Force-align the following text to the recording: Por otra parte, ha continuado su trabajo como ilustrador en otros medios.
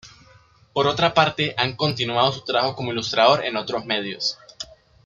Por 0.73 0.87
otra 0.87 1.13
parte, 1.13 1.53
ha 1.59 1.77
continuado 1.77 2.31
su 2.31 2.43
trabajo 2.43 2.75
como 2.75 2.91
ilustrador 2.91 3.45
en 3.45 3.55
otros 3.55 3.85
medios. 3.85 4.35